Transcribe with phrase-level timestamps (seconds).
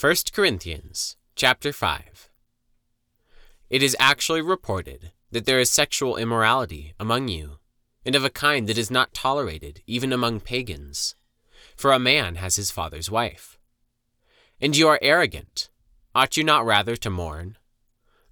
[0.00, 2.28] 1 Corinthians chapter 5
[3.70, 7.58] It is actually reported that there is sexual immorality among you,
[8.04, 11.14] and of a kind that is not tolerated even among pagans.
[11.76, 13.56] For a man has his father's wife.
[14.60, 15.70] And you are arrogant.
[16.12, 17.56] Ought you not rather to mourn?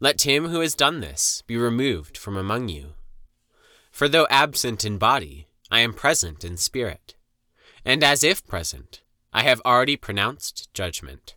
[0.01, 2.95] Let him who has done this be removed from among you.
[3.92, 7.15] For though absent in body, I am present in spirit.
[7.84, 9.02] And as if present,
[9.33, 11.37] I have already pronounced judgment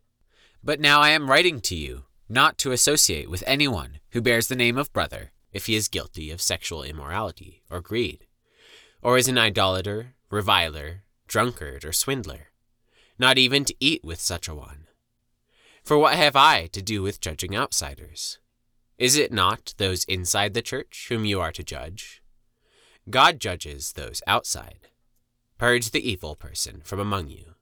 [0.63, 4.55] But now I am writing to you not to associate with anyone who bears the
[4.55, 8.25] name of brother if he is guilty of sexual immorality or greed,
[9.01, 12.47] or is an idolater, reviler, drunkard, or swindler,
[13.19, 14.87] not even to eat with such a one.
[15.83, 18.37] For what have I to do with judging outsiders?
[18.97, 22.21] Is it not those inside the church whom you are to judge?
[23.09, 24.89] God judges those outside.
[25.57, 27.55] Purge the evil person from among you.